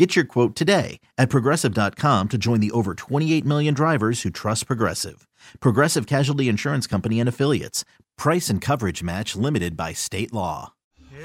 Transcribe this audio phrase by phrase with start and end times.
[0.00, 4.66] Get your quote today at progressive.com to join the over 28 million drivers who trust
[4.66, 5.28] Progressive.
[5.60, 7.84] Progressive Casualty Insurance Company and Affiliates.
[8.16, 10.72] Price and coverage match limited by state law.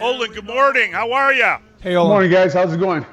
[0.01, 0.91] Olin, good morning.
[0.91, 1.55] How are you?
[1.79, 2.07] Hey, Olin.
[2.07, 2.53] Good morning, guys.
[2.53, 3.05] How's it going?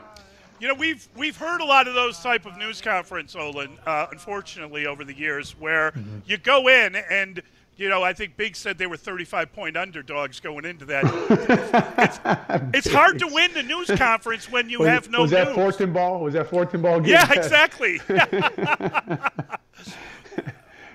[0.59, 4.09] You know, we've we've heard a lot of those type of news conference, Olin, uh,
[4.11, 6.19] unfortunately, over the years, where mm-hmm.
[6.27, 7.41] you go in and–
[7.83, 11.03] you know, I think Big said they were 35 point underdogs going into that.
[12.73, 15.23] it's, it's, hard to win the news conference when you was, have no news.
[15.23, 15.57] Was that news.
[15.57, 16.21] Fortune ball?
[16.21, 17.01] Was that Fortune ball?
[17.01, 17.11] game?
[17.11, 18.01] Yeah, exactly.
[18.07, 18.21] but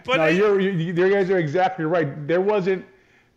[0.06, 2.26] no, it, you're, you, you guys are exactly right.
[2.26, 2.86] There wasn't.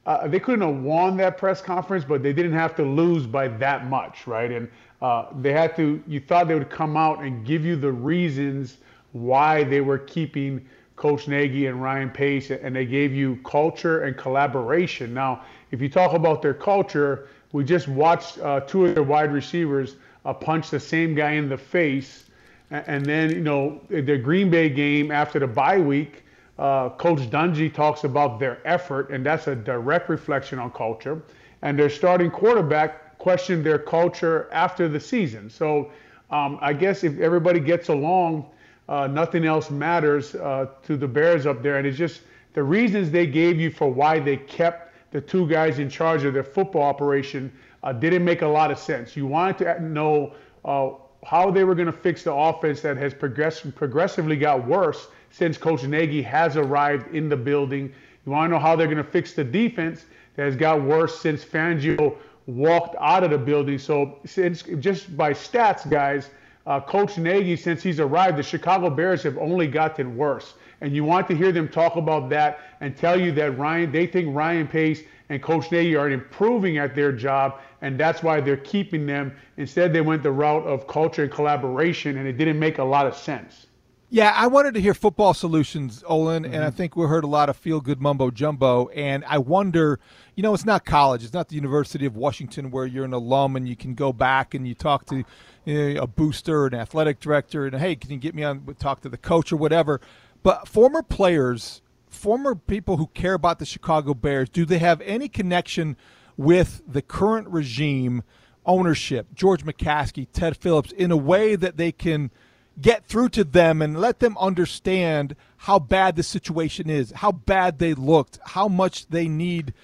[0.06, 3.48] Uh, they couldn't have won that press conference, but they didn't have to lose by
[3.48, 4.52] that much, right?
[4.52, 4.70] And
[5.02, 6.00] uh, they had to.
[6.06, 8.78] You thought they would come out and give you the reasons
[9.10, 10.64] why they were keeping
[11.00, 15.14] Coach Nagy and Ryan Pace, and they gave you culture and collaboration.
[15.14, 19.32] Now, if you talk about their culture, we just watched uh, two of their wide
[19.32, 22.26] receivers uh, punch the same guy in the face.
[22.70, 26.22] And then, you know, the Green Bay game after the bye week,
[26.58, 31.22] uh, Coach Dungy talks about their effort, and that's a direct reflection on culture.
[31.62, 35.48] And their starting quarterback questioned their culture after the season.
[35.48, 35.90] So
[36.30, 38.44] um, I guess if everybody gets along,
[38.90, 41.78] uh, nothing else matters uh, to the Bears up there.
[41.78, 42.22] And it's just
[42.54, 46.34] the reasons they gave you for why they kept the two guys in charge of
[46.34, 47.52] their football operation
[47.84, 49.16] uh, didn't make a lot of sense.
[49.16, 50.34] You wanted to know
[50.64, 50.90] uh,
[51.24, 55.56] how they were going to fix the offense that has progress- progressively got worse since
[55.56, 57.92] Coach Nagy has arrived in the building.
[58.26, 61.20] You want to know how they're going to fix the defense that has got worse
[61.20, 63.78] since Fangio walked out of the building.
[63.78, 66.30] So, since just by stats, guys,
[66.70, 70.54] uh, Coach Nagy, since he's arrived, the Chicago Bears have only gotten worse.
[70.80, 74.06] And you want to hear them talk about that and tell you that Ryan, they
[74.06, 78.56] think Ryan Pace and Coach Nagy are improving at their job, and that's why they're
[78.56, 79.34] keeping them.
[79.56, 83.04] Instead, they went the route of culture and collaboration, and it didn't make a lot
[83.04, 83.66] of sense.
[84.12, 86.52] Yeah, I wanted to hear football solutions, Olin, mm-hmm.
[86.52, 86.76] and I mm-hmm.
[86.76, 88.88] think we heard a lot of feel good mumbo jumbo.
[88.88, 90.00] And I wonder,
[90.34, 93.54] you know, it's not college, it's not the University of Washington where you're an alum
[93.54, 95.22] and you can go back and you talk to
[95.64, 99.00] you know, a booster, an athletic director, and hey, can you get me on talk
[99.02, 100.00] to the coach or whatever?
[100.42, 105.28] But former players, former people who care about the Chicago Bears, do they have any
[105.28, 105.96] connection
[106.36, 108.22] with the current regime,
[108.64, 112.30] ownership, George McCaskey, Ted Phillips, in a way that they can–
[112.80, 117.78] get through to them and let them understand how bad the situation is, how bad
[117.78, 119.74] they looked, how much they need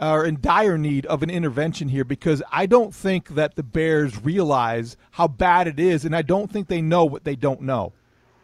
[0.00, 4.22] are in dire need of an intervention here because I don't think that the Bears
[4.24, 7.92] realize how bad it is, and I don't think they know what they don't know.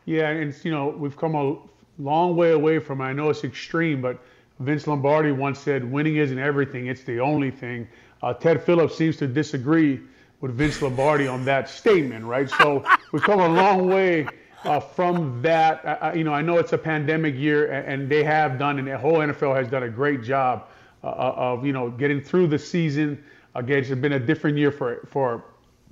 [0.05, 1.57] Yeah, and you know we've come a
[1.99, 3.01] long way away from.
[3.01, 4.23] I know it's extreme, but
[4.61, 7.89] Vince Lombardi once said, "Winning isn't everything; it's the only thing."
[8.23, 10.01] Uh, Ted Phillips seems to disagree
[10.41, 12.51] with Vince Lombardi on that statement, right?
[12.51, 14.29] So we've come a long way
[14.65, 15.85] uh, from that.
[15.85, 18.99] Uh, you know, I know it's a pandemic year, and they have done, and the
[18.99, 20.67] whole NFL has done a great job
[21.07, 23.23] Uh, uh, of you know getting through the season.
[23.55, 25.45] Again, it's been a different year for for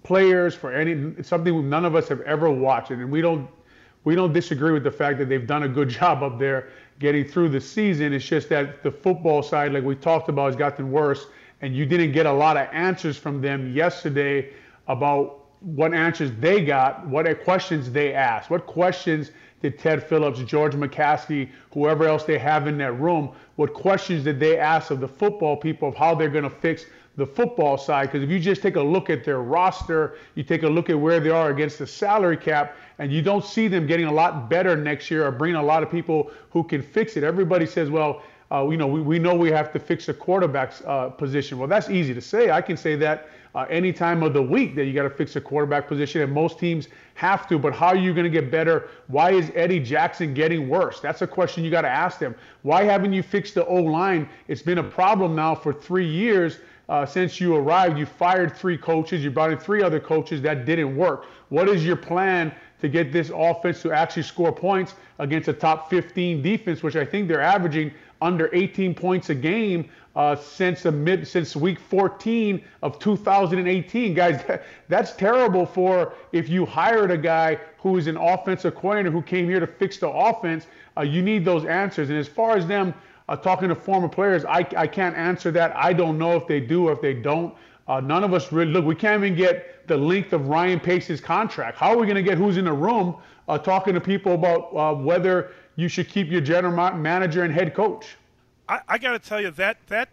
[0.02, 3.48] players, for any something none of us have ever watched, and we don't
[4.02, 7.24] we don't disagree with the fact that they've done a good job up there getting
[7.24, 8.12] through the season.
[8.12, 11.28] It's just that the football side, like we talked about, has gotten worse
[11.60, 14.52] and you didn't get a lot of answers from them yesterday
[14.88, 19.30] about what answers they got, what questions they asked, what questions
[19.64, 24.38] did Ted Phillips, George McCaskey, whoever else they have in that room, what questions did
[24.38, 26.84] they ask of the football people of how they're going to fix
[27.16, 28.08] the football side?
[28.08, 31.00] Because if you just take a look at their roster, you take a look at
[31.00, 34.50] where they are against the salary cap, and you don't see them getting a lot
[34.50, 37.24] better next year or bringing a lot of people who can fix it.
[37.24, 38.22] Everybody says, well,
[38.54, 41.58] uh, you know, we, we know we have to fix the quarterback's uh, position.
[41.58, 42.52] Well, that's easy to say.
[42.52, 45.34] I can say that uh, any time of the week that you got to fix
[45.34, 47.58] a quarterback position, and most teams have to.
[47.58, 48.90] But how are you going to get better?
[49.08, 51.00] Why is Eddie Jackson getting worse?
[51.00, 52.36] That's a question you got to ask them.
[52.62, 54.28] Why haven't you fixed the O line?
[54.46, 56.58] It's been a problem now for three years.
[56.88, 60.66] Uh, since you arrived, you fired three coaches, you brought in three other coaches that
[60.66, 61.24] didn't work.
[61.48, 65.88] What is your plan to get this offense to actually score points against a top
[65.88, 67.90] 15 defense, which I think they're averaging
[68.24, 74.14] under 18 points a game uh, since the mid since week 14 of 2018.
[74.14, 79.10] Guys, that, that's terrible for if you hired a guy who is an offensive coordinator
[79.10, 80.66] who came here to fix the offense.
[80.96, 82.08] Uh, you need those answers.
[82.08, 82.94] And as far as them
[83.28, 85.76] uh, talking to former players, I, I can't answer that.
[85.76, 87.54] I don't know if they do or if they don't.
[87.86, 88.86] Uh, none of us really look.
[88.86, 91.76] We can't even get the length of Ryan Pace's contract.
[91.76, 93.16] How are we going to get who's in the room
[93.48, 97.74] uh, talking to people about uh, whether you should keep your general manager and head
[97.74, 98.16] coach?
[98.68, 100.08] I, I got to tell you that that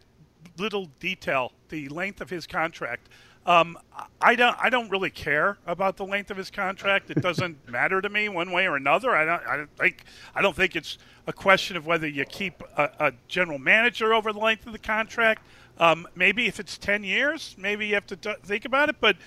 [0.58, 3.10] little detail, the length of his contract.
[3.46, 3.78] Um,
[4.22, 4.56] I don't.
[4.62, 7.10] I don't really care about the length of his contract.
[7.10, 9.16] It doesn't matter to me one way or another.
[9.16, 9.48] I don't.
[9.48, 10.04] I don't think.
[10.36, 14.32] I don't think it's a question of whether you keep a, a general manager over
[14.32, 15.44] the length of the contract.
[15.80, 18.98] Um, maybe if it's ten years, maybe you have to t- think about it.
[19.00, 19.18] But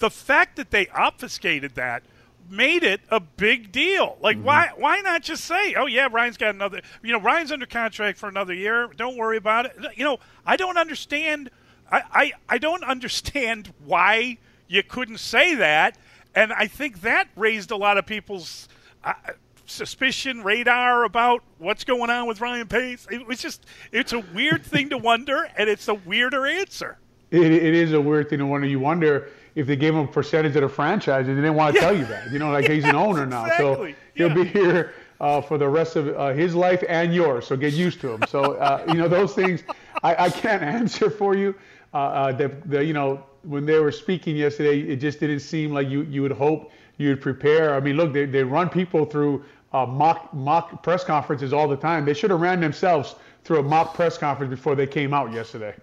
[0.00, 2.02] the fact that they obfuscated that
[2.50, 4.16] made it a big deal.
[4.20, 4.46] Like, mm-hmm.
[4.46, 6.80] why why not just say, oh yeah, Ryan's got another.
[7.02, 8.88] You know, Ryan's under contract for another year.
[8.96, 9.76] Don't worry about it.
[9.96, 11.50] You know, I don't understand.
[11.90, 15.98] I I, I don't understand why you couldn't say that.
[16.34, 18.68] And I think that raised a lot of people's.
[19.04, 19.14] Uh,
[19.64, 23.06] suspicion radar about what's going on with Ryan Pace.
[23.10, 26.98] It was just it's a weird thing to wonder, and it's a weirder answer.
[27.30, 28.66] It, it is a weird thing to wonder.
[28.66, 31.74] You wonder if they gave him a percentage of the franchise and they didn't want
[31.74, 31.86] to yeah.
[31.86, 32.30] tell you that.
[32.30, 33.92] You know, like yeah, he's an owner now, exactly.
[33.92, 34.34] so he'll yeah.
[34.34, 37.46] be here uh, for the rest of uh, his life and yours.
[37.46, 38.22] So get used to him.
[38.28, 39.62] So uh, you know those things
[40.02, 41.54] I, I can't answer for you.
[41.94, 45.72] Uh, uh, the, the, you know when they were speaking yesterday, it just didn't seem
[45.72, 47.74] like you you would hope you would prepare.
[47.74, 51.76] I mean, look, they, they run people through uh, mock mock press conferences all the
[51.76, 52.04] time.
[52.04, 53.14] They should have ran themselves
[53.44, 55.74] through a mock press conference before they came out yesterday.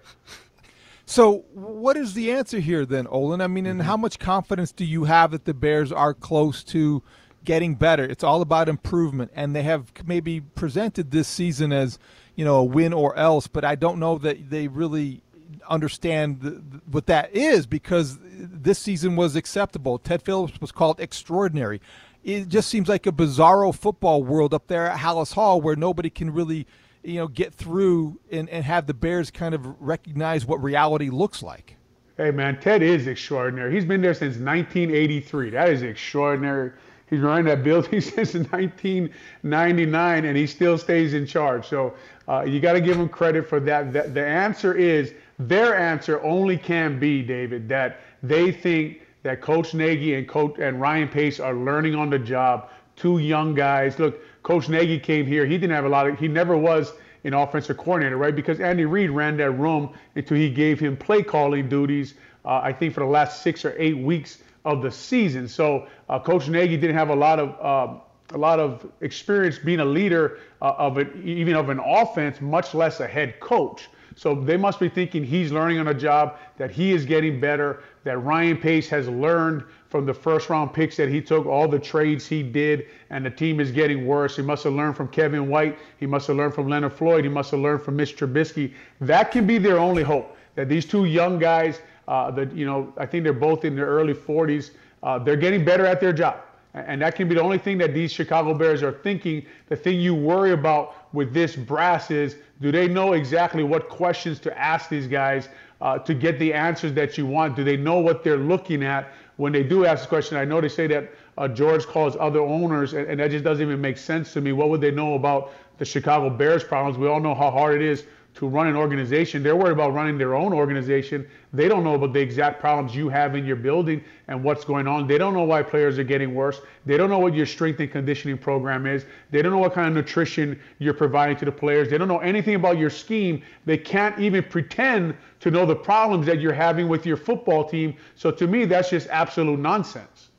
[1.10, 3.40] So, what is the answer here then, Olin?
[3.40, 3.88] I mean, and mm-hmm.
[3.88, 7.02] how much confidence do you have that the Bears are close to
[7.44, 8.04] getting better?
[8.04, 11.98] It's all about improvement, and they have maybe presented this season as
[12.36, 15.20] you know a win or else, but I don't know that they really
[15.68, 19.98] understand the, the, what that is because this season was acceptable.
[19.98, 21.80] Ted Phillips was called extraordinary.
[22.22, 26.08] It just seems like a bizarro football world up there at Halas Hall where nobody
[26.08, 26.68] can really
[27.02, 31.42] you know, get through and, and have the Bears kind of recognize what reality looks
[31.42, 31.76] like?
[32.16, 33.72] Hey, man, Ted is extraordinary.
[33.72, 35.50] He's been there since 1983.
[35.50, 36.72] That is extraordinary.
[37.08, 41.66] He's running that building since 1999, and he still stays in charge.
[41.66, 41.94] So
[42.28, 43.92] uh, you got to give him credit for that.
[43.92, 49.74] The, the answer is their answer only can be, David, that they think that Coach
[49.74, 52.70] Nagy and Coach and Ryan Pace are learning on the job.
[52.96, 53.98] Two young guys.
[53.98, 55.44] Look, Coach Nagy came here.
[55.44, 56.92] He didn't have a lot of, he never was
[57.24, 58.34] an offensive coordinator, right?
[58.34, 62.14] Because Andy Reid ran that room until he gave him play calling duties,
[62.44, 65.48] uh, I think, for the last six or eight weeks of the season.
[65.48, 68.00] So uh, Coach Nagy didn't have a lot of, uh,
[68.34, 72.74] a lot of experience being a leader uh, of it, even of an offense, much
[72.74, 73.88] less a head coach.
[74.16, 77.82] So they must be thinking he's learning on a job, that he is getting better,
[78.04, 81.78] that Ryan Pace has learned from the first round picks that he took, all the
[81.78, 84.36] trades he did, and the team is getting worse.
[84.36, 85.78] He must have learned from Kevin White.
[85.98, 87.24] He must have learned from Leonard Floyd.
[87.24, 88.72] He must have learned from Mitch Trubisky.
[89.00, 90.36] That can be their only hope.
[90.54, 93.86] That these two young guys, uh, that you know, I think they're both in their
[93.86, 94.70] early 40s.
[95.02, 96.40] Uh, they're getting better at their job,
[96.74, 99.44] and that can be the only thing that these Chicago Bears are thinking.
[99.68, 104.38] The thing you worry about with this brass is, do they know exactly what questions
[104.40, 105.48] to ask these guys?
[105.80, 107.56] Uh, to get the answers that you want?
[107.56, 109.10] Do they know what they're looking at?
[109.40, 112.40] when they do ask the question, I know they say that uh, George calls other
[112.40, 114.52] owners, and, and, that just doesn't even make sense to me.
[114.52, 116.98] What would they know about the Chicago Bears problems?
[116.98, 119.42] We all know how hard it is to run an organization.
[119.42, 121.28] They're worried about running their own organization.
[121.52, 124.86] They don't know about the exact problems you have in your building and what's going
[124.86, 125.06] on.
[125.06, 126.60] They don't know why players are getting worse.
[126.86, 129.04] They don't know what your strength and conditioning program is.
[129.30, 131.90] They don't know what kind of nutrition you're providing to the players.
[131.90, 133.42] They don't know anything about your scheme.
[133.64, 137.96] They can't even pretend to know the problems that you're having with your football team.
[138.14, 140.30] So to me, that's just absolute nonsense.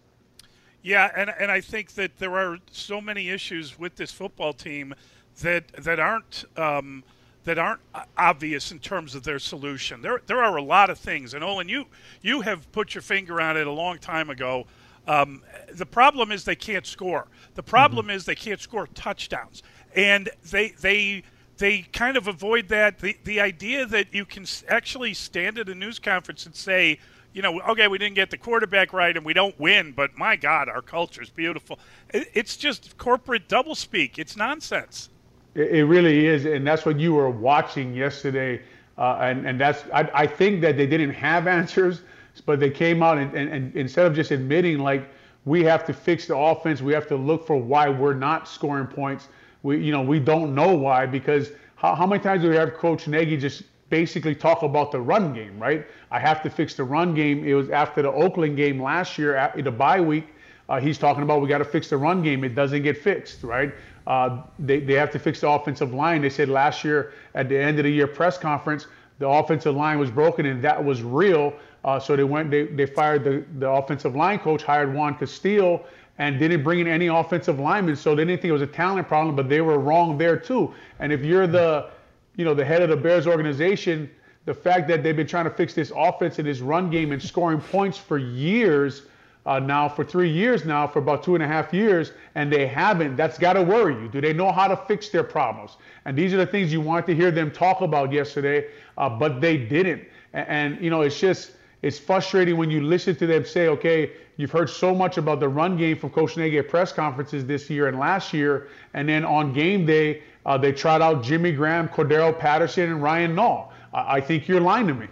[0.84, 4.96] Yeah, and and I think that there are so many issues with this football team
[5.42, 7.04] that that aren't um,
[7.44, 7.82] that aren't
[8.18, 10.02] obvious in terms of their solution.
[10.02, 11.86] There there are a lot of things, and Olin, you
[12.22, 14.66] you have put your finger on it a long time ago.
[15.08, 15.42] Um,
[15.74, 17.28] the problem is they can't score.
[17.56, 18.16] The problem mm-hmm.
[18.16, 19.64] is they can't score touchdowns,
[19.96, 21.24] and they they
[21.58, 23.00] they kind of avoid that.
[23.00, 27.00] The, the idea that you can actually stand at a news conference and say,
[27.34, 30.36] you know, okay, we didn't get the quarterback right and we don't win, but my
[30.36, 31.80] God, our culture is beautiful.
[32.10, 34.18] It's just corporate doublespeak.
[34.18, 35.10] It's nonsense.
[35.54, 38.62] It really is, and that's what you were watching yesterday.
[38.98, 42.02] Uh, and, and that's I, I think that they didn't have answers,
[42.46, 45.10] but they came out and, and, and instead of just admitting like
[45.46, 48.88] we have to fix the offense, we have to look for why we're not scoring
[48.88, 49.28] points.
[49.64, 52.74] We you know we don't know why because how, how many times do we have
[52.76, 55.86] Coach Nagy just basically talk about the run game, right?
[56.12, 57.44] I have to fix the run game.
[57.46, 60.28] It was after the Oakland game last year, the bye week.
[60.72, 62.46] Uh, he's talking about we got to fix the run game.
[62.46, 63.74] It doesn't get fixed, right?
[64.08, 66.22] Uh, they, they have to fix the offensive line.
[66.22, 68.88] They said last year at the end of the year press conference,
[69.20, 71.52] the offensive line was broken and that was real.
[71.84, 75.84] Uh, so they went, they, they fired the, the offensive line coach, hired Juan Castillo,
[76.20, 77.98] and didn't bring in any offensive linemen.
[77.98, 80.74] So they didn't think it was a talent problem, but they were wrong there too.
[81.00, 81.90] And if you're the
[82.38, 84.10] you know, the head of the Bears organization,
[84.46, 87.22] the fact that they've been trying to fix this offense and this run game and
[87.22, 89.04] scoring points for years
[89.46, 92.68] uh, now, for three years now, for about two and a half years, and they
[92.68, 94.08] haven't, that's got to worry you.
[94.08, 95.78] Do they know how to fix their problems?
[96.06, 98.68] And these are the things you want to hear them talk about yesterday,
[98.98, 100.04] uh, but they didn't.
[100.34, 104.12] And, and, you know, it's just, it's frustrating when you listen to them say, okay,
[104.38, 107.68] you've heard so much about the run game from Coach Nagy at press conferences this
[107.68, 111.88] year and last year, and then on game day, uh, they tried out Jimmy Graham,
[111.90, 113.70] Cordarrelle Patterson, and Ryan Nall.
[113.92, 115.08] I, I think you're lying to me.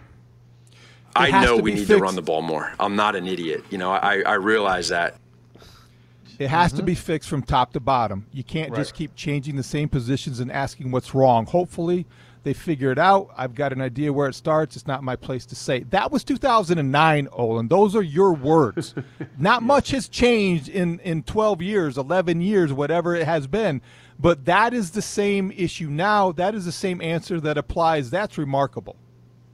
[1.16, 1.90] I know we need fixed.
[1.90, 2.72] to run the ball more.
[2.78, 3.64] I'm not an idiot.
[3.70, 5.16] You know, I, I realize that.
[6.38, 6.78] It has mm-hmm.
[6.78, 8.26] to be fixed from top to bottom.
[8.32, 8.78] You can't right.
[8.78, 11.44] just keep changing the same positions and asking what's wrong.
[11.44, 12.06] Hopefully,
[12.44, 13.28] they figure it out.
[13.36, 14.74] I've got an idea where it starts.
[14.74, 15.80] It's not my place to say.
[15.90, 17.68] That was 2009, Olin.
[17.68, 18.94] Those are your words.
[19.38, 23.82] not much has changed in, in 12 years, 11 years, whatever it has been.
[24.18, 26.32] But that is the same issue now.
[26.32, 28.10] That is the same answer that applies.
[28.10, 28.96] That's remarkable.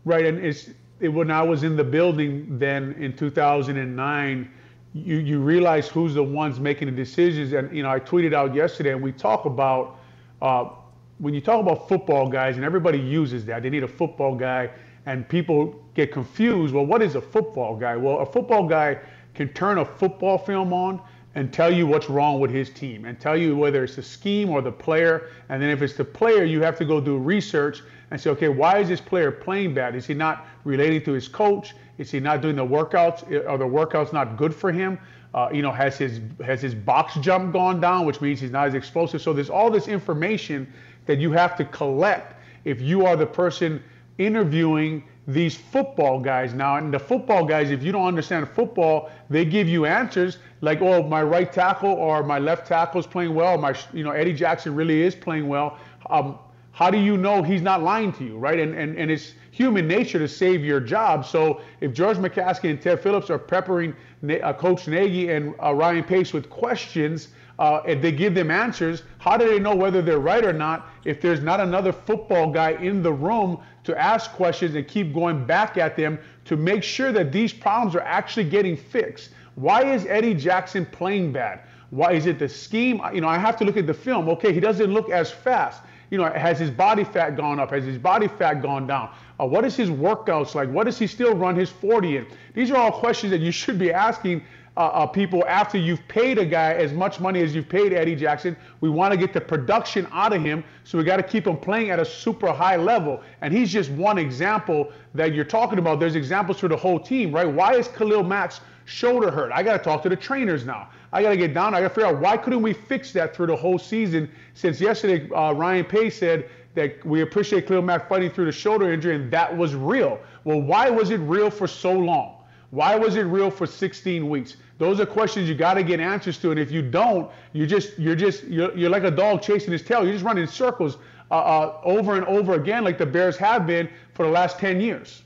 [0.04, 4.50] Right, and it's it, when I was in the building then in 2009,
[4.94, 7.52] you you realize who's the ones making the decisions.
[7.52, 9.98] And you know, I tweeted out yesterday, and we talk about
[10.40, 10.70] uh,
[11.18, 13.62] when you talk about football guys, and everybody uses that.
[13.62, 14.70] They need a football guy,
[15.04, 16.74] and people get confused.
[16.74, 17.96] Well, what is a football guy?
[17.96, 18.98] Well, a football guy
[19.34, 21.00] can turn a football film on
[21.34, 24.48] and tell you what's wrong with his team and tell you whether it's the scheme
[24.48, 25.28] or the player.
[25.50, 28.48] And then if it's the player, you have to go do research and say, okay,
[28.48, 29.94] why is this player playing bad?
[29.96, 31.74] Is he not relating to his coach?
[31.98, 33.24] Is he not doing the workouts?
[33.48, 34.98] Are the workouts not good for him?
[35.34, 38.68] Uh, you know, has his has his box jump gone down, which means he's not
[38.68, 39.20] as explosive.
[39.20, 40.72] So there's all this information
[41.06, 43.82] that you have to collect if you are the person
[44.18, 46.76] interviewing these football guys now.
[46.76, 51.02] And the football guys, if you don't understand football, they give you answers like, oh,
[51.02, 53.58] my right tackle or my left tackle is playing well.
[53.58, 55.78] My, you know, Eddie Jackson really is playing well.
[56.08, 56.38] Um,
[56.76, 58.58] how do you know he's not lying to you, right?
[58.58, 61.24] And, and, and it's human nature to save your job.
[61.24, 63.96] So if George McCaskey and Ted Phillips are peppering
[64.42, 67.28] uh, Coach Nagy and uh, Ryan Pace with questions,
[67.58, 70.90] uh, if they give them answers, how do they know whether they're right or not
[71.06, 75.46] if there's not another football guy in the room to ask questions and keep going
[75.46, 79.30] back at them to make sure that these problems are actually getting fixed?
[79.54, 81.60] Why is Eddie Jackson playing bad?
[81.88, 83.00] Why is it the scheme?
[83.14, 84.28] You know, I have to look at the film.
[84.28, 85.80] Okay, he doesn't look as fast.
[86.10, 87.70] You know, has his body fat gone up?
[87.70, 89.10] Has his body fat gone down?
[89.40, 90.68] Uh, what is his workouts like?
[90.70, 92.26] What does he still run his 40 in?
[92.54, 94.42] These are all questions that you should be asking
[94.76, 98.14] uh, uh, people after you've paid a guy as much money as you've paid Eddie
[98.14, 98.56] Jackson.
[98.80, 101.56] We want to get the production out of him, so we got to keep him
[101.56, 103.22] playing at a super high level.
[103.40, 105.98] And he's just one example that you're talking about.
[105.98, 107.48] There's examples for the whole team, right?
[107.48, 109.52] Why is Khalil Mack's shoulder hurt?
[109.52, 110.88] I got to talk to the trainers now.
[111.12, 111.74] I got to get down.
[111.74, 114.30] I got to figure out why couldn't we fix that through the whole season?
[114.54, 118.92] Since yesterday, uh, Ryan Pace said that we appreciate Khalil Mack fighting through the shoulder
[118.92, 120.18] injury, and that was real.
[120.44, 122.44] Well, why was it real for so long?
[122.70, 124.56] Why was it real for 16 weeks?
[124.78, 127.98] Those are questions you got to get answers to, and if you don't, you're just
[127.98, 130.04] you're just you're, you're like a dog chasing his tail.
[130.04, 130.98] You're just running in circles
[131.30, 134.80] uh, uh, over and over again, like the Bears have been for the last 10
[134.80, 135.22] years.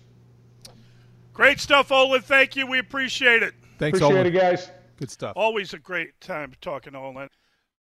[1.33, 2.23] Great stuff, Olin.
[2.23, 2.67] Thank you.
[2.67, 3.55] We appreciate it.
[3.79, 4.27] Thanks, appreciate Olin.
[4.27, 4.71] it, guys.
[4.99, 5.33] Good stuff.
[5.37, 7.29] Always a great time talking, Olin.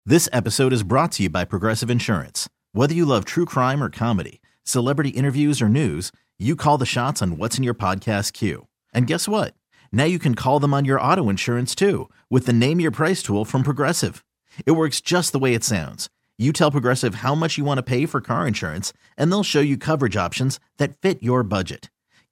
[0.05, 2.49] This episode is brought to you by Progressive Insurance.
[2.71, 7.21] Whether you love true crime or comedy, celebrity interviews or news, you call the shots
[7.21, 8.67] on what's in your podcast queue.
[8.93, 9.53] And guess what?
[9.91, 13.21] Now you can call them on your auto insurance too with the Name Your Price
[13.21, 14.25] tool from Progressive.
[14.65, 16.09] It works just the way it sounds.
[16.37, 19.59] You tell Progressive how much you want to pay for car insurance, and they'll show
[19.61, 21.91] you coverage options that fit your budget.